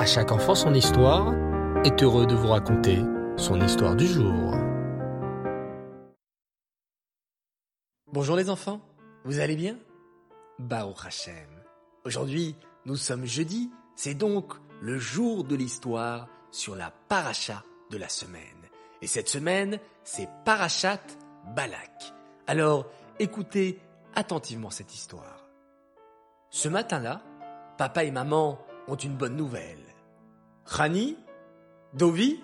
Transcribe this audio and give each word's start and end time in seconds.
À 0.00 0.06
chaque 0.06 0.32
enfant 0.32 0.54
son 0.54 0.72
histoire 0.72 1.34
est 1.84 2.02
heureux 2.02 2.24
de 2.24 2.34
vous 2.34 2.48
raconter 2.48 3.00
son 3.36 3.60
histoire 3.60 3.94
du 3.94 4.06
jour. 4.06 4.54
Bonjour 8.10 8.34
les 8.34 8.48
enfants, 8.48 8.80
vous 9.26 9.40
allez 9.40 9.56
bien? 9.56 9.76
Baruch 10.58 11.04
Hashem. 11.04 11.34
Aujourd'hui, 12.06 12.56
nous 12.86 12.96
sommes 12.96 13.26
jeudi, 13.26 13.70
c'est 13.94 14.14
donc 14.14 14.54
le 14.80 14.96
jour 14.96 15.44
de 15.44 15.54
l'histoire 15.54 16.28
sur 16.50 16.76
la 16.76 16.90
paracha 17.10 17.62
de 17.90 17.98
la 17.98 18.08
semaine. 18.08 18.40
Et 19.02 19.06
cette 19.06 19.28
semaine, 19.28 19.78
c'est 20.02 20.30
Parachat 20.46 21.02
Balak. 21.54 22.14
Alors, 22.46 22.86
écoutez 23.18 23.78
attentivement 24.14 24.70
cette 24.70 24.94
histoire. 24.94 25.46
Ce 26.48 26.70
matin-là, 26.70 27.20
papa 27.76 28.04
et 28.04 28.10
maman 28.10 28.58
une 28.96 29.16
bonne 29.16 29.36
nouvelle. 29.36 29.78
Rani, 30.64 31.16
Dovi, 31.94 32.40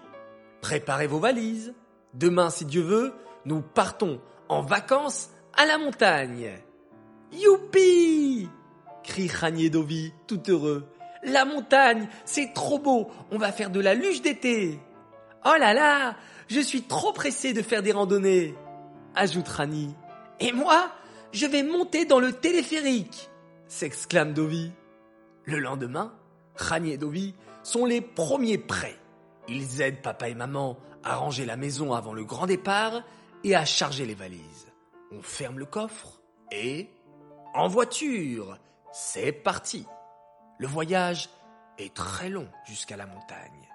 préparez 0.61 1.07
vos 1.07 1.19
valises. 1.19 1.75
Demain, 2.15 2.51
si 2.51 2.65
Dieu 2.65 2.83
veut, 2.83 3.15
nous 3.45 3.61
partons 3.61 4.21
en 4.49 4.63
vacances 4.63 5.31
à 5.55 5.67
la 5.67 5.79
montagne. 5.79 6.51
Youpi 7.33 8.49
crie 9.07 9.29
Rani 9.29 9.67
et 9.67 9.71
Dovi, 9.71 10.13
tout 10.27 10.43
heureux. 10.49 10.87
La 11.23 11.45
montagne, 11.45 12.09
c'est 12.25 12.53
trop 12.53 12.79
beau, 12.79 13.09
on 13.31 13.39
va 13.39 13.53
faire 13.53 13.71
de 13.71 13.81
la 13.81 13.95
luge 13.95 14.21
d'été. 14.21 14.79
Oh 15.45 15.55
là 15.59 15.73
là, 15.73 16.17
je 16.49 16.61
suis 16.61 16.83
trop 16.83 17.13
pressé 17.13 17.53
de 17.53 17.63
faire 17.63 17.83
des 17.83 17.93
randonnées, 17.93 18.55
ajoute 19.15 19.49
Rani. 19.49 19.95
Et 20.41 20.53
moi, 20.53 20.91
je 21.33 21.47
vais 21.47 21.63
monter 21.63 22.05
dans 22.05 22.21
le 22.21 22.33
téléphérique, 22.33 23.31
s'exclame 23.67 24.35
Dovi. 24.35 24.73
Le 25.45 25.61
lendemain, 25.61 26.13
Rani 26.57 26.93
et 26.93 26.99
Dovi 26.99 27.35
sont 27.63 27.85
les 27.85 28.01
premiers 28.01 28.59
prêts. 28.59 28.99
Ils 29.49 29.81
aident 29.81 30.03
papa 30.03 30.29
et 30.29 30.35
maman 30.35 30.77
à 31.05 31.17
ranger 31.17 31.45
la 31.45 31.57
maison 31.57 31.93
avant 31.93 32.13
le 32.13 32.25
grand 32.25 32.47
départ 32.47 33.03
et 33.45 33.55
à 33.55 33.65
charger 33.65 34.07
les 34.07 34.15
valises. 34.15 34.67
On 35.13 35.23
ferme 35.23 35.59
le 35.59 35.67
coffre 35.67 36.21
et 36.51 36.91
en 37.55 37.69
voiture, 37.69 38.59
c'est 38.93 39.33
parti. 39.33 39.87
Le 40.59 40.67
voyage 40.67 41.29
est 41.79 41.95
très 41.95 42.29
long 42.29 42.49
jusqu'à 42.65 42.97
la 42.97 43.07
montagne. 43.07 43.69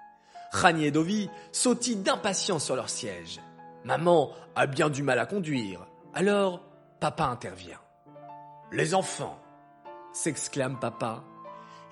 Rani 0.52 0.84
et 0.84 0.90
Dovi 0.90 1.30
sautillent 1.52 1.96
d'impatience 1.96 2.64
sur 2.64 2.76
leur 2.76 2.90
siège. 2.90 3.40
Maman 3.84 4.30
a 4.54 4.66
bien 4.66 4.90
du 4.90 5.02
mal 5.02 5.18
à 5.18 5.26
conduire, 5.26 5.86
alors 6.14 6.60
papa 7.00 7.24
intervient. 7.24 7.80
Les 8.70 8.94
enfants, 8.94 9.38
s'exclame 10.12 10.78
papa, 10.78 11.24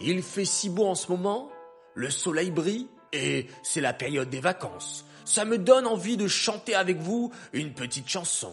il 0.00 0.22
fait 0.22 0.44
si 0.44 0.70
beau 0.70 0.86
en 0.86 0.94
ce 0.94 1.10
moment, 1.10 1.50
le 1.94 2.10
soleil 2.10 2.50
brille 2.50 2.88
et 3.12 3.46
c'est 3.62 3.80
la 3.80 3.92
période 3.92 4.30
des 4.30 4.40
vacances. 4.40 5.04
Ça 5.24 5.44
me 5.44 5.58
donne 5.58 5.86
envie 5.86 6.16
de 6.16 6.28
chanter 6.28 6.74
avec 6.74 6.98
vous 6.98 7.30
une 7.52 7.72
petite 7.72 8.08
chanson. 8.08 8.52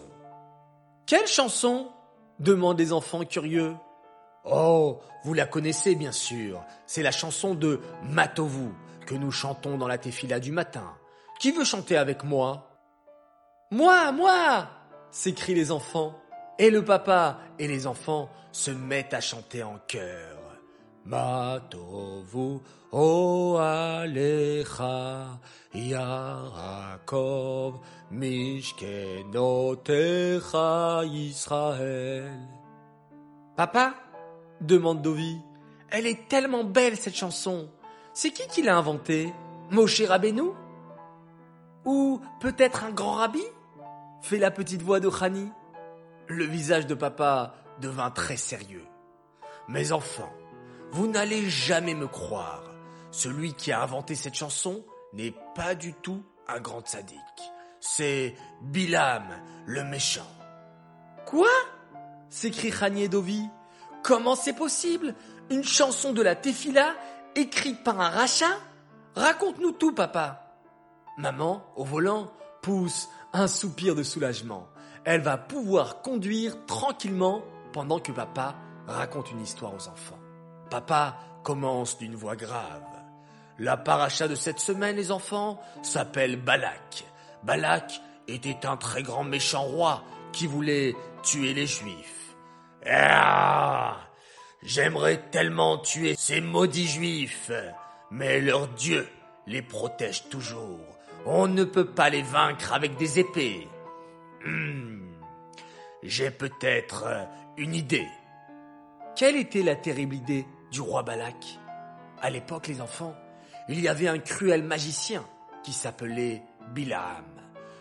Quelle 1.06 1.28
chanson? 1.28 1.92
demandent 2.40 2.78
les 2.78 2.94
enfants 2.94 3.26
curieux. 3.26 3.76
Oh, 4.46 5.00
vous 5.24 5.34
la 5.34 5.48
connaissez 5.48 5.96
bien 5.96 6.12
sûr, 6.12 6.64
c'est 6.86 7.02
la 7.02 7.12
chanson 7.12 7.56
de 7.56 7.82
Matovu 8.04 8.70
que 9.08 9.16
nous 9.16 9.32
chantons 9.32 9.78
dans 9.78 9.88
la 9.88 9.98
tefila 9.98 10.40
du 10.40 10.52
matin. 10.52 10.94
Qui 11.40 11.52
veut 11.52 11.64
chanter 11.64 11.98
avec 11.98 12.24
moi? 12.24 12.70
Moi, 13.72 14.12
moi 14.12 14.70
s'écrient 15.12 15.56
les 15.56 15.72
enfants. 15.72 16.14
Et 16.60 16.70
le 16.70 16.84
papa 16.84 17.40
et 17.60 17.68
les 17.68 17.86
enfants 17.86 18.30
se 18.52 18.72
mettent 18.72 19.14
à 19.14 19.22
chanter 19.22 19.64
en 19.64 19.78
chœur. 19.88 20.37
Papa 33.56 33.94
demande 34.60 35.02
Dovi. 35.02 35.38
Elle 35.90 36.08
est 36.08 36.28
tellement 36.28 36.66
belle 36.66 36.98
cette 36.98 37.16
chanson. 37.16 37.70
C'est 38.14 38.32
qui 38.32 38.46
qui 38.48 38.62
l'a 38.62 38.78
inventée? 38.78 39.34
Moshe 39.72 40.02
Rabbeinu? 40.02 40.52
Ou 41.86 42.20
peut-être 42.42 42.84
un 42.84 42.92
grand 42.92 43.14
rabbi? 43.14 43.44
Fait 44.22 44.40
la 44.40 44.52
petite 44.52 44.82
voix 44.82 45.00
de 45.00 45.10
Khani. 45.10 45.50
Le 46.28 46.44
visage 46.44 46.86
de 46.86 46.96
papa 46.96 47.56
devint 47.80 48.12
très 48.12 48.36
sérieux. 48.36 48.86
Mes 49.70 49.92
enfants, 49.92 50.34
vous 50.92 51.08
n'allez 51.08 51.50
jamais 51.50 51.94
me 51.94 52.08
croire. 52.08 52.64
Celui 53.12 53.54
qui 53.54 53.72
a 53.72 53.82
inventé 53.82 54.16
cette 54.16 54.36
chanson 54.36 54.84
n'est 55.14 55.34
pas 55.56 55.76
du 55.76 55.94
tout 55.94 56.24
un 56.48 56.60
grand 56.60 56.86
sadique. 56.88 57.18
C'est 57.80 58.36
Bilam, 58.62 59.26
le 59.66 59.84
méchant. 59.84 60.30
Quoi? 61.26 61.50
s'écrie 62.30 62.72
Khani 62.72 63.04
et 63.04 63.08
Dovi. 63.08 63.48
Comment 64.04 64.36
c'est 64.36 64.54
possible? 64.54 65.16
Une 65.50 65.64
chanson 65.64 66.14
de 66.14 66.22
la 66.22 66.36
Tefila 66.36 66.94
écrite 67.36 67.84
par 67.84 68.00
un 68.00 68.10
rachat? 68.10 68.58
Raconte-nous 69.16 69.72
tout, 69.72 69.94
papa. 69.94 70.54
Maman, 71.18 71.64
au 71.76 71.84
volant, 71.84 72.32
pousse 72.62 73.10
un 73.34 73.48
soupir 73.48 73.96
de 73.96 74.04
soulagement. 74.04 74.68
Elle 75.04 75.22
va 75.22 75.38
pouvoir 75.38 76.02
conduire 76.02 76.66
tranquillement 76.66 77.44
pendant 77.74 78.00
que 78.00 78.12
papa 78.12 78.56
raconte 78.88 79.32
une 79.32 79.42
histoire 79.42 79.74
aux 79.74 79.88
enfants. 79.88 80.17
Papa 80.70 81.18
commence 81.44 81.98
d'une 81.98 82.16
voix 82.16 82.36
grave. 82.36 82.84
La 83.60 83.78
paracha 83.78 84.28
de 84.28 84.36
cette 84.36 84.60
semaine, 84.60 84.96
les 84.96 85.12
enfants, 85.12 85.60
s'appelle 85.82 86.36
Balak. 86.36 87.06
Balak 87.44 88.02
était 88.28 88.66
un 88.66 88.78
très 88.78 89.04
grand 89.04 89.24
méchant 89.24 89.64
roi 89.64 90.04
qui 90.32 90.46
voulait 90.46 90.96
tuer 91.24 91.54
les 91.54 91.66
juifs. 91.66 92.36
Ah 92.86 93.98
J'aimerais 94.64 95.30
tellement 95.30 95.78
tuer 95.78 96.16
ces 96.18 96.42
maudits 96.42 96.88
juifs, 96.88 97.52
mais 98.12 98.42
leur 98.42 98.68
Dieu 98.70 99.08
les 99.46 99.62
protège 99.62 100.30
toujours. 100.30 100.80
On 101.26 101.48
ne 101.48 101.64
peut 101.64 101.86
pas 101.86 102.10
les 102.10 102.22
vaincre 102.22 102.74
avec 102.74 102.98
des 102.98 103.20
épées. 103.20 103.68
Hmm. 104.46 105.14
J'ai 106.04 106.32
peut-être 106.32 107.06
une 107.58 107.76
idée. 107.76 108.08
Quelle 109.16 109.36
était 109.36 109.64
la 109.64 109.76
terrible 109.76 110.16
idée? 110.16 110.46
Du 110.72 110.82
roi 110.82 111.04
Balak 111.04 111.60
À 112.22 112.30
l'époque, 112.30 112.68
les 112.68 112.82
enfants, 112.82 113.16
il 113.70 113.80
y 113.82 113.88
avait 113.88 114.08
un 114.08 114.20
cruel 114.20 114.64
magicien 114.64 115.24
qui 115.64 115.74
s'appelait 115.74 116.44
Bilaam. 116.74 117.26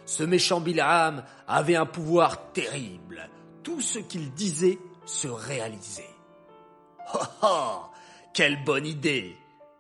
Ce 0.05 0.23
méchant 0.23 0.61
Bilaam 0.61 1.25
avait 1.49 1.77
un 1.77 1.87
pouvoir 1.87 2.53
terrible. 2.53 3.29
Tout 3.63 3.81
ce 3.81 3.99
qu'il 3.99 4.33
disait 4.33 4.79
se 5.05 5.29
réalisait. 5.29 6.11
Oh 7.15 7.19
oh 7.43 7.81
Quelle 8.35 8.65
bonne 8.65 8.85
idée 8.85 9.37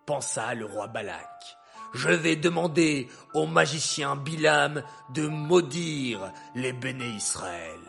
pensa 0.07 0.55
le 0.55 0.65
roi 0.65 0.87
Balak. 0.87 1.57
Je 1.93 2.11
vais 2.11 2.37
demander 2.37 3.09
au 3.35 3.47
magicien 3.47 4.17
Bilam 4.17 4.83
de 5.11 5.27
maudire 5.27 6.33
les 6.55 6.73
béné 6.73 7.09
Israël. 7.09 7.81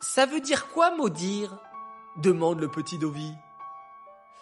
Ça 0.00 0.26
veut 0.26 0.40
dire 0.40 0.68
quoi 0.68 0.94
maudire? 0.96 1.58
Demande 2.18 2.60
le 2.60 2.68
petit 2.68 2.98
Dovi. 2.98 3.32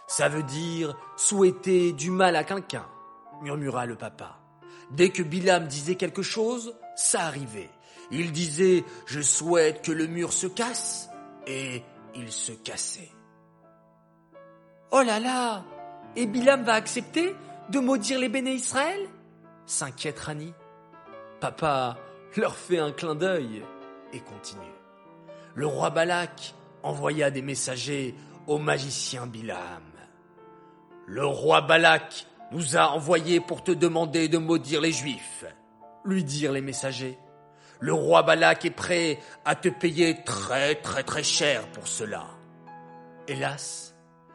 Ça 0.08 0.28
veut 0.28 0.42
dire 0.42 0.96
souhaiter 1.16 1.92
du 1.92 2.10
mal 2.10 2.34
à 2.34 2.42
quelqu'un, 2.42 2.86
murmura 3.42 3.86
le 3.86 3.94
papa. 3.94 4.40
Dès 4.90 5.10
que 5.10 5.22
Bilam 5.22 5.66
disait 5.66 5.96
quelque 5.96 6.22
chose, 6.22 6.74
ça 6.96 7.22
arrivait. 7.22 7.70
Il 8.10 8.32
disait 8.32 8.84
Je 9.06 9.20
souhaite 9.20 9.82
que 9.82 9.92
le 9.92 10.06
mur 10.06 10.32
se 10.32 10.46
casse, 10.46 11.10
et 11.46 11.82
il 12.14 12.32
se 12.32 12.52
cassait. 12.52 13.10
Oh 14.90 15.02
là 15.02 15.20
là 15.20 15.64
Et 16.16 16.26
Bilam 16.26 16.64
va 16.64 16.72
accepter 16.72 17.36
de 17.68 17.78
maudire 17.78 18.18
les 18.18 18.30
béné 18.30 18.54
Israël? 18.54 19.06
s'inquiète 19.66 20.18
Rani. 20.18 20.54
Papa 21.40 21.98
leur 22.36 22.56
fait 22.56 22.78
un 22.78 22.92
clin 22.92 23.14
d'œil 23.14 23.62
et 24.12 24.20
continue. 24.20 24.62
Le 25.54 25.66
roi 25.66 25.90
Balak 25.90 26.54
envoya 26.82 27.30
des 27.30 27.42
messagers 27.42 28.14
au 28.46 28.58
magicien 28.58 29.26
Bilam. 29.26 29.82
Le 31.10 31.24
roi 31.24 31.62
Balak 31.62 32.26
nous 32.52 32.76
a 32.76 32.90
envoyés 32.90 33.40
pour 33.40 33.64
te 33.64 33.70
demander 33.70 34.28
de 34.28 34.36
maudire 34.36 34.82
les 34.82 34.92
Juifs, 34.92 35.46
lui 36.04 36.22
dirent 36.22 36.52
les 36.52 36.60
messagers. 36.60 37.18
Le 37.80 37.94
roi 37.94 38.22
Balak 38.22 38.66
est 38.66 38.70
prêt 38.70 39.18
à 39.46 39.54
te 39.54 39.70
payer 39.70 40.22
très 40.24 40.74
très 40.74 41.02
très 41.04 41.22
cher 41.22 41.66
pour 41.72 41.88
cela. 41.88 42.26
Hélas, 43.26 43.94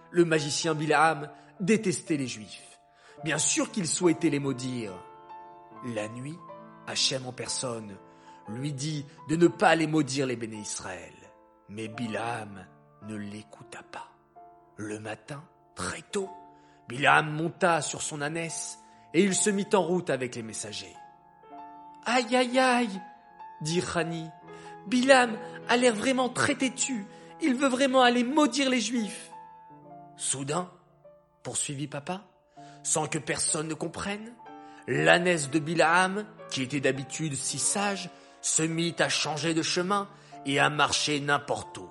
le 0.09 0.25
magicien 0.25 0.73
Bilam 0.73 1.29
détestait 1.59 2.17
les 2.17 2.25
Juifs. 2.25 2.79
Bien 3.23 3.37
sûr 3.37 3.69
qu'il 3.69 3.87
souhaitait 3.87 4.31
les 4.31 4.39
maudire. 4.39 4.93
La 5.93 6.07
nuit, 6.07 6.39
Hachem 6.87 7.27
en 7.27 7.33
personne 7.33 7.95
lui 8.49 8.73
dit 8.73 9.05
de 9.29 9.35
ne 9.35 9.47
pas 9.47 9.75
les 9.75 9.85
maudire 9.85 10.25
les 10.25 10.35
béné 10.35 10.57
Israël. 10.57 11.13
Mais 11.69 11.87
Bilam 11.87 12.65
ne 13.03 13.15
l'écouta 13.15 13.83
pas. 13.91 14.09
Le 14.75 14.99
matin, 14.99 15.43
très 15.75 16.01
tôt, 16.01 16.31
Bilam 16.93 17.31
monta 17.31 17.81
sur 17.81 18.03
son 18.03 18.21
ânesse 18.21 18.77
et 19.15 19.23
il 19.23 19.33
se 19.33 19.49
mit 19.49 19.67
en 19.73 19.81
route 19.81 20.11
avec 20.11 20.35
les 20.35 20.43
messagers. 20.43 20.95
Aïe 22.05 22.35
aïe 22.35 22.59
aïe, 22.59 23.01
dit 23.61 23.81
Rani. 23.81 24.29
Bilam 24.85 25.35
a 25.69 25.77
l'air 25.77 25.95
vraiment 25.95 26.29
très 26.29 26.53
têtu. 26.53 27.07
Il 27.41 27.55
veut 27.55 27.67
vraiment 27.67 28.03
aller 28.03 28.23
maudire 28.23 28.69
les 28.69 28.79
Juifs. 28.79 29.31
Soudain, 30.17 30.69
poursuivit 31.41 31.87
papa, 31.87 32.21
sans 32.83 33.07
que 33.07 33.17
personne 33.17 33.69
ne 33.69 33.73
comprenne, 33.73 34.31
l'ânesse 34.87 35.49
de 35.49 35.57
Bilam, 35.57 36.27
qui 36.51 36.61
était 36.61 36.79
d'habitude 36.79 37.33
si 37.33 37.57
sage, 37.57 38.11
se 38.39 38.61
mit 38.61 38.95
à 38.99 39.09
changer 39.09 39.55
de 39.55 39.63
chemin 39.63 40.07
et 40.45 40.59
à 40.59 40.69
marcher 40.69 41.19
n'importe 41.19 41.75
où. 41.79 41.89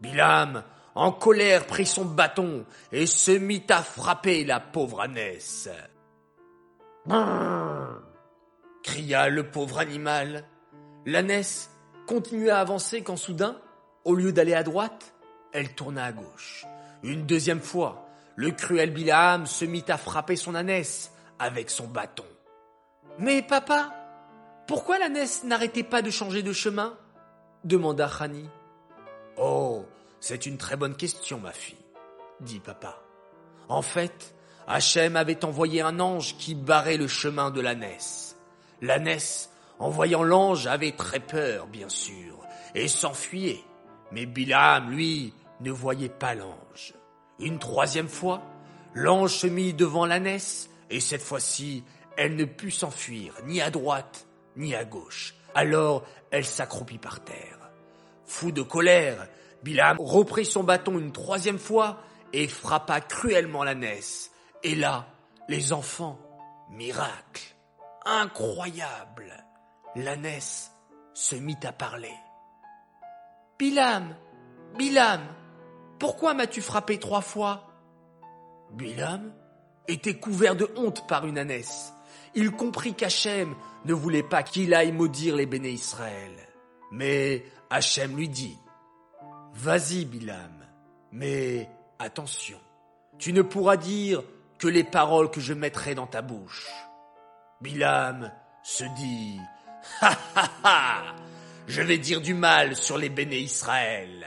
Bilam, 0.00 0.64
en 0.94 1.12
colère, 1.12 1.66
prit 1.66 1.86
son 1.86 2.04
bâton 2.04 2.64
et 2.90 3.06
se 3.06 3.30
mit 3.30 3.64
à 3.70 3.82
frapper 3.82 4.44
la 4.44 4.60
pauvre 4.60 5.00
ânesse. 5.00 5.68
cria 8.82 9.28
le 9.28 9.44
pauvre 9.44 9.78
animal. 9.78 10.44
L'ânesse 11.06 11.70
continua 12.06 12.56
à 12.56 12.60
avancer 12.60 13.02
quand 13.02 13.16
soudain, 13.16 13.56
au 14.04 14.14
lieu 14.14 14.32
d'aller 14.32 14.54
à 14.54 14.62
droite, 14.62 15.14
elle 15.52 15.74
tourna 15.74 16.04
à 16.04 16.12
gauche. 16.12 16.66
Une 17.02 17.26
deuxième 17.26 17.60
fois, 17.60 18.06
le 18.36 18.50
cruel 18.50 18.92
Bilam 18.92 19.46
se 19.46 19.64
mit 19.64 19.84
à 19.88 19.96
frapper 19.96 20.36
son 20.36 20.54
ânesse 20.54 21.12
avec 21.38 21.70
son 21.70 21.86
bâton. 21.86 22.24
Mais 23.18 23.42
papa, 23.42 23.92
pourquoi 24.66 24.98
l'ânesse 24.98 25.44
n'arrêtait 25.44 25.82
pas 25.82 26.02
de 26.02 26.10
changer 26.10 26.42
de 26.42 26.52
chemin? 26.52 26.96
demanda 27.64 28.08
Khani. 28.08 28.48
Oh, 29.36 29.71
c'est 30.22 30.46
une 30.46 30.56
très 30.56 30.76
bonne 30.76 30.94
question, 30.94 31.40
ma 31.40 31.50
fille, 31.50 31.84
dit 32.40 32.60
papa. 32.60 33.02
En 33.68 33.82
fait, 33.82 34.36
Hachem 34.68 35.16
avait 35.16 35.44
envoyé 35.44 35.82
un 35.82 35.98
ange 35.98 36.36
qui 36.36 36.54
barrait 36.54 36.96
le 36.96 37.08
chemin 37.08 37.50
de 37.50 37.60
l'ânesse. 37.60 38.36
L'ânesse, 38.80 39.50
en 39.80 39.90
voyant 39.90 40.22
l'ange, 40.22 40.68
avait 40.68 40.92
très 40.92 41.18
peur, 41.18 41.66
bien 41.66 41.88
sûr, 41.88 42.38
et 42.76 42.86
s'enfuyait. 42.86 43.64
Mais 44.12 44.26
Bilam, 44.26 44.92
lui, 44.92 45.34
ne 45.60 45.72
voyait 45.72 46.08
pas 46.08 46.36
l'ange. 46.36 46.94
Une 47.40 47.58
troisième 47.58 48.08
fois, 48.08 48.42
l'ange 48.94 49.34
se 49.34 49.48
mit 49.48 49.74
devant 49.74 50.06
l'ânesse, 50.06 50.70
et 50.88 51.00
cette 51.00 51.22
fois-ci, 51.22 51.82
elle 52.16 52.36
ne 52.36 52.44
put 52.44 52.70
s'enfuir, 52.70 53.34
ni 53.46 53.60
à 53.60 53.70
droite, 53.70 54.28
ni 54.54 54.76
à 54.76 54.84
gauche. 54.84 55.34
Alors, 55.56 56.04
elle 56.30 56.44
s'accroupit 56.44 56.98
par 56.98 57.24
terre. 57.24 57.58
Fou 58.24 58.52
de 58.52 58.62
colère, 58.62 59.26
Bilam 59.62 59.96
reprit 60.00 60.44
son 60.44 60.64
bâton 60.64 60.98
une 60.98 61.12
troisième 61.12 61.58
fois 61.58 61.98
et 62.32 62.48
frappa 62.48 63.00
cruellement 63.00 63.64
l'ânesse. 63.64 64.32
Et 64.62 64.74
là, 64.74 65.06
les 65.48 65.72
enfants, 65.72 66.18
miracle, 66.70 67.54
incroyable, 68.04 69.32
l'ânesse 69.94 70.72
se 71.14 71.36
mit 71.36 71.58
à 71.62 71.72
parler. 71.72 72.14
Bilam, 73.58 74.16
Bilam, 74.76 75.20
pourquoi 75.98 76.34
m'as-tu 76.34 76.62
frappé 76.62 76.98
trois 76.98 77.20
fois? 77.20 77.68
Bilam 78.72 79.32
était 79.86 80.18
couvert 80.18 80.56
de 80.56 80.68
honte 80.76 81.06
par 81.06 81.26
une 81.26 81.38
ânesse. 81.38 81.92
Il 82.34 82.50
comprit 82.52 82.94
qu'Hachem 82.94 83.54
ne 83.84 83.92
voulait 83.92 84.22
pas 84.22 84.42
qu'il 84.42 84.74
aille 84.74 84.92
maudire 84.92 85.36
les 85.36 85.46
béné 85.46 85.70
Israël. 85.70 86.32
Mais 86.90 87.44
Hachem 87.70 88.16
lui 88.16 88.28
dit, 88.28 88.58
Vas-y, 89.54 90.04
Bilam, 90.06 90.52
mais 91.12 91.68
attention, 91.98 92.58
tu 93.18 93.32
ne 93.32 93.42
pourras 93.42 93.76
dire 93.76 94.22
que 94.58 94.68
les 94.68 94.84
paroles 94.84 95.30
que 95.30 95.40
je 95.40 95.52
mettrai 95.52 95.94
dans 95.94 96.06
ta 96.06 96.22
bouche. 96.22 96.68
Bilam 97.60 98.32
se 98.62 98.84
dit, 98.96 99.38
Ha 100.00 100.16
ha 100.34 100.50
ha, 100.64 101.02
je 101.66 101.82
vais 101.82 101.98
dire 101.98 102.20
du 102.20 102.34
mal 102.34 102.76
sur 102.76 102.96
les 102.96 103.08
béné 103.08 103.38
Israël. 103.38 104.26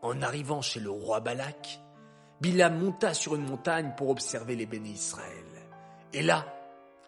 En 0.00 0.22
arrivant 0.22 0.62
chez 0.62 0.80
le 0.80 0.90
roi 0.90 1.20
Balak, 1.20 1.80
Bilam 2.40 2.78
monta 2.78 3.14
sur 3.14 3.34
une 3.34 3.44
montagne 3.44 3.92
pour 3.96 4.10
observer 4.10 4.56
les 4.56 4.66
béné 4.66 4.90
Israël. 4.90 5.44
Et 6.12 6.22
là, 6.22 6.46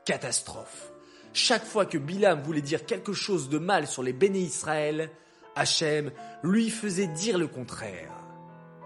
catastrophe. 0.04 0.92
Chaque 1.32 1.64
fois 1.64 1.86
que 1.86 1.98
Bilam 1.98 2.42
voulait 2.42 2.60
dire 2.60 2.86
quelque 2.86 3.12
chose 3.12 3.48
de 3.48 3.58
mal 3.58 3.86
sur 3.86 4.02
les 4.02 4.12
béné 4.12 4.38
Israël, 4.38 5.10
Hachem 5.56 6.10
lui 6.42 6.70
faisait 6.70 7.06
dire 7.06 7.38
le 7.38 7.46
contraire. 7.46 8.10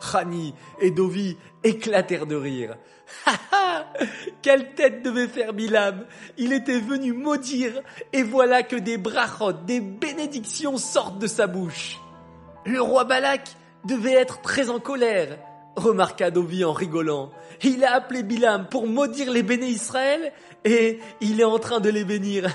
Rani 0.00 0.54
et 0.80 0.90
Dovi 0.90 1.36
éclatèrent 1.64 2.26
de 2.26 2.36
rire. 2.36 2.76
Ha 3.26 3.32
ha 3.52 3.86
Quelle 4.42 4.74
tête 4.74 5.02
devait 5.02 5.28
faire 5.28 5.54
Bilam 5.54 6.04
Il 6.36 6.52
était 6.52 6.78
venu 6.78 7.14
maudire, 7.14 7.80
et 8.12 8.22
voilà 8.22 8.62
que 8.62 8.76
des 8.76 8.98
brachot, 8.98 9.52
des 9.52 9.80
bénédictions 9.80 10.76
sortent 10.76 11.18
de 11.18 11.26
sa 11.26 11.46
bouche. 11.46 11.98
Le 12.66 12.82
roi 12.82 13.04
Balak 13.04 13.48
devait 13.86 14.12
être 14.12 14.42
très 14.42 14.68
en 14.68 14.78
colère, 14.78 15.38
remarqua 15.76 16.30
Dovi 16.30 16.64
en 16.64 16.72
rigolant. 16.72 17.30
Il 17.62 17.82
a 17.82 17.94
appelé 17.94 18.22
Bilam 18.22 18.68
pour 18.68 18.86
maudire 18.86 19.32
les 19.32 19.42
béné 19.42 19.68
Israël 19.68 20.32
et 20.64 21.00
il 21.22 21.40
est 21.40 21.44
en 21.44 21.58
train 21.58 21.80
de 21.80 21.88
les 21.88 22.04
bénir. 22.04 22.46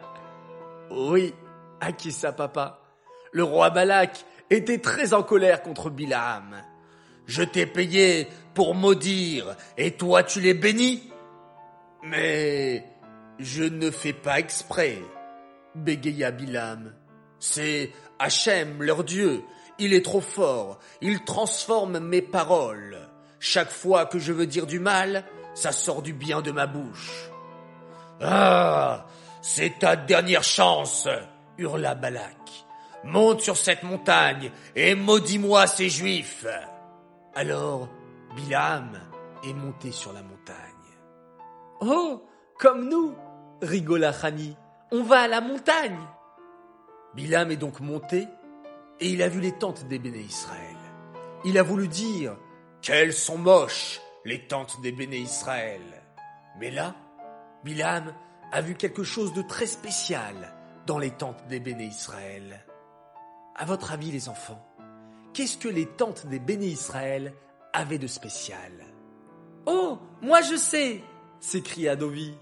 oui, 0.90 1.34
acquiesça 1.80 2.32
papa? 2.32 2.87
Le 3.32 3.44
roi 3.44 3.70
Balak 3.70 4.24
était 4.50 4.78
très 4.78 5.12
en 5.12 5.22
colère 5.22 5.62
contre 5.62 5.90
Bilam. 5.90 6.62
Je 7.26 7.42
t'ai 7.42 7.66
payé 7.66 8.28
pour 8.54 8.74
maudire 8.74 9.54
et 9.76 9.92
toi 9.92 10.22
tu 10.22 10.40
les 10.40 10.54
bénis 10.54 11.10
Mais 12.02 12.84
je 13.38 13.64
ne 13.64 13.90
fais 13.90 14.14
pas 14.14 14.38
exprès, 14.38 14.98
bégaya 15.74 16.30
Bilam. 16.30 16.94
C'est 17.38 17.92
Hachem, 18.18 18.82
leur 18.82 19.04
Dieu, 19.04 19.42
il 19.78 19.94
est 19.94 20.04
trop 20.04 20.20
fort, 20.20 20.78
il 21.00 21.22
transforme 21.24 21.98
mes 22.00 22.22
paroles. 22.22 22.98
Chaque 23.38 23.70
fois 23.70 24.06
que 24.06 24.18
je 24.18 24.32
veux 24.32 24.46
dire 24.46 24.66
du 24.66 24.80
mal, 24.80 25.24
ça 25.54 25.70
sort 25.70 26.02
du 26.02 26.12
bien 26.12 26.40
de 26.40 26.50
ma 26.50 26.66
bouche. 26.66 27.30
Ah, 28.20 29.06
c'est 29.42 29.78
ta 29.78 29.94
dernière 29.94 30.42
chance, 30.42 31.06
hurla 31.58 31.94
Balak. 31.94 32.37
Monte 33.04 33.40
sur 33.40 33.56
cette 33.56 33.82
montagne 33.82 34.50
et 34.74 34.94
maudis-moi 34.94 35.66
ces 35.66 35.88
juifs. 35.88 36.46
Alors, 37.34 37.88
Bilam 38.34 38.98
est 39.44 39.52
monté 39.52 39.92
sur 39.92 40.12
la 40.12 40.22
montagne. 40.22 40.56
Oh, 41.80 42.24
comme 42.58 42.88
nous, 42.88 43.14
rigola 43.62 44.12
Khani. 44.12 44.56
On 44.90 45.02
va 45.02 45.20
à 45.20 45.28
la 45.28 45.40
montagne. 45.40 45.98
Bilam 47.14 47.50
est 47.50 47.56
donc 47.56 47.80
monté 47.80 48.26
et 49.00 49.08
il 49.08 49.22
a 49.22 49.28
vu 49.28 49.40
les 49.40 49.52
tentes 49.52 49.86
des 49.86 49.98
béné 49.98 50.18
Israël. 50.18 50.76
Il 51.44 51.58
a 51.58 51.62
voulu 51.62 51.88
dire 51.88 52.36
Qu'elles 52.80 53.12
sont 53.12 53.38
moches, 53.38 54.00
les 54.24 54.46
tentes 54.46 54.80
des 54.82 54.92
béné 54.92 55.18
Israël. 55.18 55.82
Mais 56.58 56.70
là, 56.70 56.94
Bilam 57.64 58.14
a 58.52 58.60
vu 58.60 58.74
quelque 58.74 59.02
chose 59.02 59.32
de 59.32 59.42
très 59.42 59.66
spécial 59.66 60.34
dans 60.86 60.98
les 60.98 61.10
tentes 61.10 61.46
des 61.48 61.60
béné 61.60 61.84
Israël. 61.84 62.64
À 63.60 63.64
votre 63.64 63.90
avis, 63.90 64.12
les 64.12 64.28
enfants, 64.28 64.64
qu'est-ce 65.34 65.58
que 65.58 65.66
les 65.66 65.86
tentes 65.86 66.26
des 66.26 66.38
béné 66.38 66.66
Israël 66.66 67.34
avaient 67.72 67.98
de 67.98 68.06
spécial? 68.06 68.70
Oh, 69.66 69.98
moi 70.22 70.40
je 70.42 70.54
sais 70.54 71.02
s'écria 71.40 71.96
Dovi. 71.96 72.32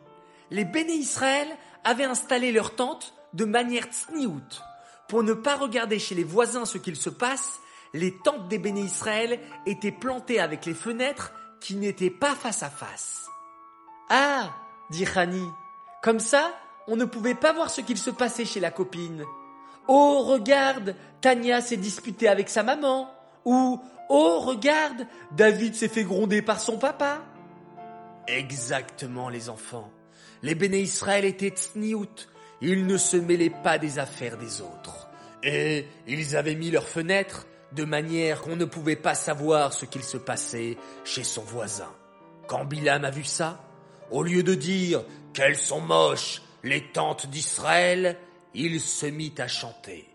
Les 0.50 0.66
béné 0.66 0.92
Israël 0.92 1.48
avaient 1.84 2.04
installé 2.04 2.52
leurs 2.52 2.76
tentes 2.76 3.14
de 3.32 3.46
manière 3.46 3.86
tsniout, 3.86 4.62
pour 5.08 5.22
ne 5.22 5.32
pas 5.32 5.56
regarder 5.56 5.98
chez 5.98 6.14
les 6.14 6.22
voisins 6.22 6.66
ce 6.66 6.76
qu'il 6.76 6.96
se 6.96 7.10
passe, 7.10 7.60
les 7.94 8.14
tentes 8.18 8.48
des 8.48 8.58
béné 8.58 8.82
Israël 8.82 9.40
étaient 9.64 9.92
plantées 9.92 10.38
avec 10.38 10.66
les 10.66 10.74
fenêtres 10.74 11.32
qui 11.60 11.76
n'étaient 11.76 12.10
pas 12.10 12.34
face 12.34 12.62
à 12.62 12.68
face. 12.68 13.26
Ah, 14.10 14.54
dit 14.90 15.06
Rani, 15.06 15.48
comme 16.02 16.20
ça, 16.20 16.52
on 16.88 16.96
ne 16.96 17.06
pouvait 17.06 17.34
pas 17.34 17.54
voir 17.54 17.70
ce 17.70 17.80
qu'il 17.80 17.96
se 17.96 18.10
passait 18.10 18.44
chez 18.44 18.60
la 18.60 18.70
copine. 18.70 19.24
Oh, 19.88 20.22
regarde, 20.24 20.94
Tania 21.20 21.60
s'est 21.60 21.76
disputée 21.76 22.28
avec 22.28 22.48
sa 22.48 22.62
maman. 22.62 23.10
Ou, 23.44 23.80
oh, 24.08 24.40
regarde, 24.40 25.06
David 25.32 25.74
s'est 25.74 25.88
fait 25.88 26.04
gronder 26.04 26.42
par 26.42 26.60
son 26.60 26.78
papa. 26.78 27.22
Exactement, 28.26 29.28
les 29.28 29.48
enfants. 29.48 29.90
Les 30.42 30.54
béné 30.54 30.80
Israël 30.80 31.24
étaient 31.24 31.50
tsniout, 31.50 32.28
ils 32.60 32.86
ne 32.86 32.96
se 32.96 33.16
mêlaient 33.16 33.50
pas 33.50 33.78
des 33.78 33.98
affaires 33.98 34.36
des 34.36 34.60
autres. 34.60 35.08
Et 35.42 35.86
ils 36.06 36.36
avaient 36.36 36.54
mis 36.54 36.70
leurs 36.70 36.88
fenêtres 36.88 37.46
de 37.72 37.84
manière 37.84 38.42
qu'on 38.42 38.56
ne 38.56 38.64
pouvait 38.64 38.96
pas 38.96 39.14
savoir 39.14 39.72
ce 39.72 39.84
qu'il 39.84 40.02
se 40.02 40.16
passait 40.16 40.76
chez 41.04 41.24
son 41.24 41.42
voisin. 41.42 41.92
Quand 42.46 42.64
Bilam 42.64 43.04
a 43.04 43.10
vu 43.10 43.24
ça, 43.24 43.60
au 44.10 44.22
lieu 44.22 44.42
de 44.42 44.54
dire 44.54 45.04
qu'elles 45.32 45.56
sont 45.56 45.80
moches, 45.80 46.42
les 46.62 46.82
tentes 46.92 47.28
d'Israël, 47.28 48.16
il 48.56 48.80
se 48.80 49.06
mit 49.06 49.34
à 49.38 49.48
chanter. 49.48 50.08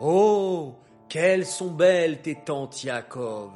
Oh, 0.00 0.74
quelles 1.08 1.46
sont 1.46 1.70
belles 1.70 2.20
tes 2.20 2.34
tentes, 2.34 2.82
Yaakov, 2.82 3.52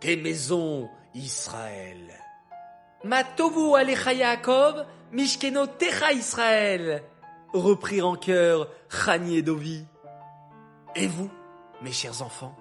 tes 0.00 0.16
maisons, 0.16 0.88
Israël. 1.14 2.10
Matovu 3.04 3.74
alecha 3.76 4.14
Yaakov, 4.14 4.86
Mishkeno 5.12 5.66
techa 5.66 6.12
Israël, 6.12 7.02
reprirent 7.52 8.08
en 8.08 8.16
chœur 8.16 8.68
Chani 8.88 9.36
et 9.36 9.42
Dovi. 9.42 9.84
Et 10.96 11.06
vous, 11.06 11.30
mes 11.82 11.92
chers 11.92 12.22
enfants, 12.22 12.56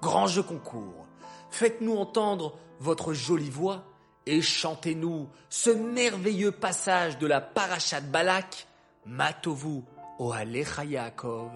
grand 0.00 0.26
jeu 0.26 0.42
concours, 0.42 1.06
faites-nous 1.50 1.96
entendre 1.96 2.58
votre 2.80 3.12
jolie 3.12 3.50
voix 3.50 3.84
et 4.26 4.42
chantez-nous 4.42 5.28
ce 5.48 5.70
merveilleux 5.70 6.52
passage 6.52 7.18
de 7.18 7.28
la 7.28 7.40
Parashat 7.40 8.00
Balak, 8.00 8.66
Matovu 9.06 9.82
Ohalecha 10.18 10.84
Yaakov, 10.84 11.50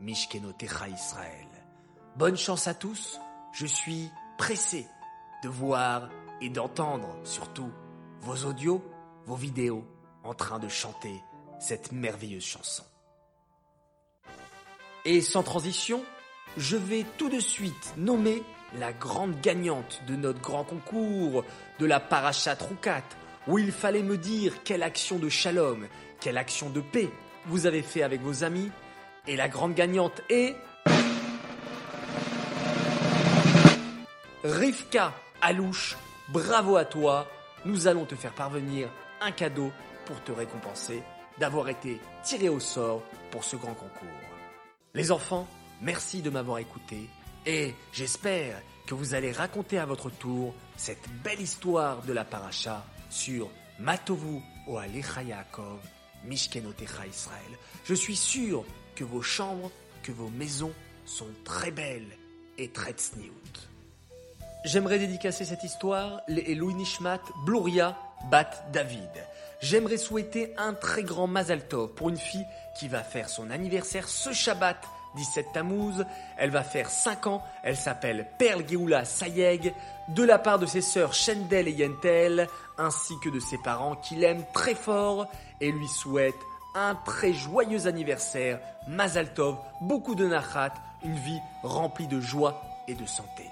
Mishkeno 0.00 0.52
techa 0.52 0.88
Israël. 0.88 1.48
Bonne 2.16 2.36
chance 2.36 2.68
à 2.68 2.74
tous, 2.74 3.20
je 3.52 3.66
suis 3.66 4.10
pressé 4.38 4.86
de 5.42 5.48
voir 5.48 6.08
et 6.40 6.48
d'entendre 6.48 7.08
surtout 7.24 7.70
vos 8.20 8.44
audios, 8.44 8.82
vos 9.24 9.34
vidéos 9.34 9.84
en 10.24 10.34
train 10.34 10.58
de 10.58 10.68
chanter 10.68 11.22
cette 11.58 11.92
merveilleuse 11.92 12.44
chanson. 12.44 12.84
Et 15.04 15.20
sans 15.20 15.42
transition, 15.42 16.02
je 16.56 16.76
vais 16.76 17.04
tout 17.16 17.28
de 17.28 17.40
suite 17.40 17.94
nommer 17.96 18.42
la 18.78 18.92
grande 18.92 19.40
gagnante 19.40 20.02
de 20.06 20.16
notre 20.16 20.40
grand 20.40 20.64
concours 20.64 21.44
de 21.78 21.86
la 21.86 22.00
Parachat 22.00 22.56
Roukat, 22.60 23.04
où 23.46 23.58
il 23.58 23.72
fallait 23.72 24.02
me 24.02 24.18
dire 24.18 24.62
quelle 24.62 24.82
action 24.82 25.18
de 25.18 25.28
shalom, 25.28 25.86
quelle 26.20 26.38
action 26.38 26.68
de 26.70 26.80
paix 26.80 27.10
vous 27.48 27.66
avez 27.66 27.82
fait 27.82 28.02
avec 28.02 28.20
vos 28.20 28.44
amis. 28.44 28.70
Et 29.26 29.36
la 29.36 29.48
grande 29.48 29.74
gagnante 29.74 30.22
est... 30.30 30.56
Rivka 34.44 35.12
Alouche, 35.40 35.96
bravo 36.28 36.76
à 36.76 36.84
toi. 36.84 37.26
Nous 37.64 37.88
allons 37.88 38.04
te 38.04 38.14
faire 38.14 38.32
parvenir 38.32 38.88
un 39.20 39.32
cadeau 39.32 39.72
pour 40.06 40.22
te 40.22 40.32
récompenser 40.32 41.02
d'avoir 41.38 41.68
été 41.68 42.00
tiré 42.22 42.48
au 42.48 42.60
sort 42.60 43.02
pour 43.30 43.44
ce 43.44 43.56
grand 43.56 43.74
concours. 43.74 44.08
Les 44.94 45.12
enfants, 45.12 45.46
merci 45.82 46.22
de 46.22 46.30
m'avoir 46.30 46.58
écouté 46.58 47.08
et 47.46 47.74
j'espère 47.92 48.60
que 48.86 48.94
vous 48.94 49.14
allez 49.14 49.32
raconter 49.32 49.78
à 49.78 49.86
votre 49.86 50.10
tour 50.10 50.54
cette 50.76 51.08
belle 51.22 51.40
histoire 51.40 52.02
de 52.02 52.12
la 52.12 52.24
paracha 52.24 52.84
sur 53.10 53.50
Matovu 53.78 54.40
o 54.66 54.78
Alecha 54.78 55.22
Yaakov, 55.22 55.78
Mishkenotecha 56.24 57.06
Israël. 57.06 57.58
Je 57.84 57.94
suis 57.94 58.16
sûr 58.16 58.64
que 58.94 59.04
vos 59.04 59.22
chambres, 59.22 59.70
que 60.02 60.12
vos 60.12 60.28
maisons 60.28 60.72
sont 61.06 61.28
très 61.44 61.70
belles 61.70 62.16
et 62.58 62.68
très 62.68 62.92
tsniout. 62.92 63.32
J'aimerais 64.64 64.98
dédicacer 64.98 65.44
cette 65.44 65.64
histoire 65.64 66.20
les 66.28 66.54
Louis 66.54 66.74
Nishmat 66.74 67.20
Bat 68.30 68.50
David. 68.72 69.10
J'aimerais 69.60 69.96
souhaiter 69.96 70.52
un 70.56 70.74
très 70.74 71.02
grand 71.02 71.26
Mazal 71.26 71.66
Tov 71.66 71.94
pour 71.94 72.08
une 72.08 72.16
fille 72.16 72.46
qui 72.78 72.88
va 72.88 73.02
faire 73.02 73.28
son 73.28 73.50
anniversaire 73.50 74.08
ce 74.08 74.32
Shabbat 74.32 74.80
17 75.14 75.52
Tammuz. 75.52 76.04
Elle 76.36 76.50
va 76.50 76.62
faire 76.62 76.90
5 76.90 77.26
ans. 77.26 77.42
Elle 77.62 77.76
s'appelle 77.76 78.26
Perle 78.38 78.68
Geoula 78.68 79.04
Sayeg 79.04 79.74
de 80.08 80.22
la 80.22 80.38
part 80.38 80.58
de 80.58 80.66
ses 80.66 80.80
sœurs 80.80 81.14
Shendel 81.14 81.68
et 81.68 81.72
Yentel 81.72 82.48
ainsi 82.78 83.14
que 83.22 83.28
de 83.28 83.40
ses 83.40 83.58
parents 83.58 83.96
qui 83.96 84.16
l'aiment 84.16 84.44
très 84.52 84.74
fort 84.74 85.26
et 85.60 85.70
lui 85.72 85.88
souhaitent 85.88 86.34
un 86.74 86.94
très 86.94 87.32
joyeux 87.32 87.86
anniversaire, 87.86 88.60
Mazal 88.86 89.34
Tov, 89.34 89.56
beaucoup 89.80 90.14
de 90.14 90.26
nachat, 90.26 90.74
une 91.02 91.16
vie 91.16 91.40
remplie 91.62 92.06
de 92.06 92.20
joie 92.20 92.62
et 92.86 92.94
de 92.94 93.06
santé 93.06 93.44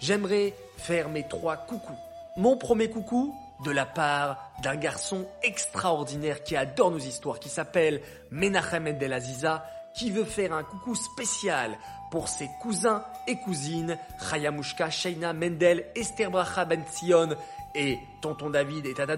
j'aimerais 0.00 0.54
faire 0.78 1.08
mes 1.08 1.22
trois 1.28 1.56
coucous. 1.56 1.98
Mon 2.36 2.56
premier 2.56 2.90
coucou, 2.90 3.34
de 3.64 3.70
la 3.70 3.84
part 3.84 4.50
d'un 4.62 4.76
garçon 4.76 5.26
extraordinaire 5.42 6.42
qui 6.42 6.56
adore 6.56 6.90
nos 6.90 6.98
histoires, 6.98 7.38
qui 7.38 7.50
s'appelle 7.50 8.00
Menachem 8.30 8.86
Endel 8.86 9.12
Aziza, 9.12 9.66
qui 9.94 10.10
veut 10.10 10.24
faire 10.24 10.52
un 10.52 10.62
coucou 10.62 10.94
spécial 10.94 11.78
pour 12.10 12.28
ses 12.28 12.48
cousins 12.60 13.04
et 13.26 13.36
cousines, 13.36 13.96
Chayamushka, 14.18 14.90
Sheina, 14.90 15.32
Mendel, 15.32 15.86
Esther 15.94 16.30
Bracha 16.30 16.64
Ben 16.64 16.82
Sion 16.90 17.30
et 17.74 17.98
tonton 18.20 18.50
David 18.50 18.86
et 18.86 18.94
Tata 18.94 19.16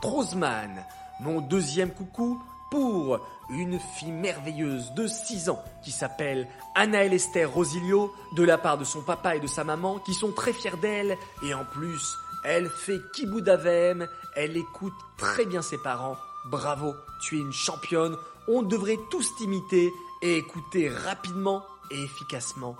Trozman. 0.00 0.84
Mon 1.20 1.40
deuxième 1.40 1.90
coucou 1.90 2.42
pour 2.70 3.20
une 3.50 3.78
fille 3.78 4.10
merveilleuse 4.10 4.92
de 4.94 5.06
6 5.06 5.50
ans 5.50 5.62
qui 5.82 5.90
s'appelle 5.90 6.48
Anna 6.74 7.04
Esther 7.04 7.50
Rosilio 7.50 8.12
de 8.36 8.42
la 8.42 8.58
part 8.58 8.78
de 8.78 8.84
son 8.84 9.02
papa 9.02 9.36
et 9.36 9.40
de 9.40 9.46
sa 9.46 9.64
maman 9.64 9.98
qui 9.98 10.14
sont 10.14 10.32
très 10.32 10.52
fiers 10.52 10.76
d'elle 10.80 11.16
et 11.44 11.54
en 11.54 11.64
plus 11.64 12.16
elle 12.44 12.68
fait 12.68 13.00
kiboudavem, 13.14 14.06
elle 14.36 14.56
écoute 14.56 14.92
très 15.16 15.46
bien 15.46 15.62
ses 15.62 15.78
parents. 15.78 16.16
Bravo, 16.44 16.94
tu 17.22 17.38
es 17.38 17.40
une 17.40 17.52
championne. 17.52 18.16
On 18.48 18.62
devrait 18.62 18.98
tous 19.10 19.34
t'imiter 19.36 19.92
et 20.22 20.36
écouter 20.36 20.88
rapidement 20.88 21.64
et 21.90 22.02
efficacement 22.02 22.76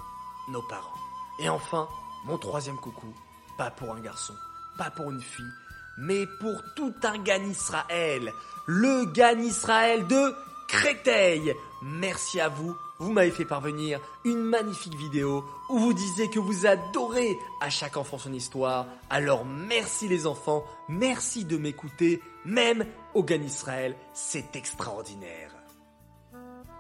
nos 0.49 0.63
parents. 0.63 0.99
Et 1.39 1.49
enfin, 1.49 1.89
mon 2.27 2.39
troisième 2.39 2.77
coucou, 2.77 3.13
pas 3.59 3.71
pour 3.71 3.93
un 3.93 4.01
garçon, 4.01 4.35
pas 4.79 4.91
pour 4.91 5.11
une 5.11 5.21
fille, 5.21 5.53
mais 5.99 6.27
pour 6.41 6.61
tout 6.75 6.95
un 7.03 7.19
Gan 7.19 7.43
Israël, 7.45 8.33
le 8.67 9.05
Gan 9.13 9.39
Israël 9.39 10.07
de 10.07 10.35
Créteil. 10.69 11.55
Merci 11.85 12.41
à 12.41 12.49
vous, 12.49 12.75
vous 12.99 13.13
m'avez 13.13 13.31
fait 13.31 13.45
parvenir 13.45 14.01
une 14.25 14.43
magnifique 14.43 14.97
vidéo 14.97 15.45
où 15.69 15.79
vous 15.79 15.93
disiez 15.93 16.31
que 16.31 16.39
vous 16.39 16.67
adorez 16.67 17.37
à 17.61 17.69
chaque 17.69 17.97
enfant 17.97 18.19
son 18.19 18.33
histoire. 18.33 18.87
Alors 19.11 19.45
merci 19.45 20.09
les 20.09 20.27
enfants, 20.27 20.65
merci 20.89 21.45
de 21.45 21.59
m'écouter, 21.59 22.23
même 22.45 22.87
au 23.13 23.23
Gan 23.23 23.43
Israël, 23.43 23.95
c'est 24.15 24.57
extraordinaire. 24.57 25.51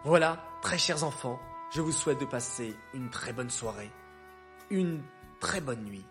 Voilà, 0.04 0.42
très 0.62 0.78
chers 0.78 1.04
enfants, 1.04 1.38
je 1.75 1.82
vous 1.82 1.92
souhaite 1.92 2.20
de 2.20 2.26
passer 2.26 2.75
une 2.94 3.11
très 3.11 3.32
bonne 3.32 3.50
soirée, 3.50 3.90
une 4.70 5.02
très 5.38 5.61
bonne 5.61 5.84
nuit 5.84 6.04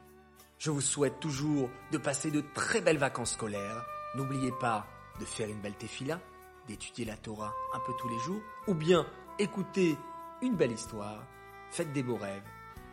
je 0.63 0.71
vous 0.71 0.79
souhaite 0.79 1.19
toujours 1.19 1.69
de 1.91 1.97
passer 1.97 2.31
de 2.31 2.41
très 2.53 2.79
belles 2.79 2.97
vacances 2.97 3.33
scolaires. 3.33 3.85
N'oubliez 4.15 4.53
pas 4.61 4.87
de 5.19 5.25
faire 5.25 5.49
une 5.49 5.59
belle 5.59 5.75
tefila, 5.75 6.21
d'étudier 6.67 7.05
la 7.05 7.17
Torah 7.17 7.53
un 7.73 7.79
peu 7.79 7.93
tous 7.99 8.09
les 8.09 8.19
jours, 8.19 8.41
ou 8.67 8.73
bien 8.73 9.05
écouter 9.39 9.97
une 10.41 10.55
belle 10.55 10.71
histoire. 10.71 11.23
Faites 11.71 11.91
des 11.93 12.03
beaux 12.03 12.17
rêves. 12.17 12.43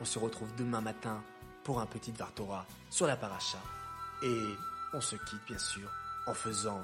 On 0.01 0.05
se 0.05 0.19
retrouve 0.19 0.55
demain 0.57 0.81
matin 0.81 1.23
pour 1.65 1.81
un 1.81 1.87
petit 1.87 2.13
Vartora 2.13 2.67
sur 2.89 3.07
la 3.07 3.17
paracha. 3.17 3.59
Et 4.23 4.45
on 4.95 5.01
se 5.01 5.17
quitte 5.17 5.45
bien 5.47 5.59
sûr 5.59 5.89
en 6.27 6.35
faisant 6.35 6.81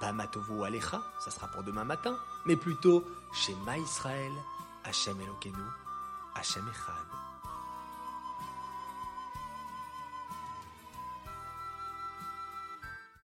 pas 0.00 0.12
Matovo 0.12 0.62
Alecha, 0.62 1.02
ça 1.24 1.30
sera 1.30 1.48
pour 1.48 1.64
demain 1.64 1.84
matin, 1.84 2.16
mais 2.46 2.56
plutôt 2.56 3.04
chez 3.32 3.54
Ma 3.66 3.76
Israël, 3.78 4.32
Hachem 4.84 5.20
Elokenu, 5.20 5.64
Hachem 6.34 6.68
Echad. 6.68 7.17